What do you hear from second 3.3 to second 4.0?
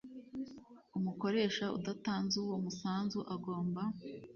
agomba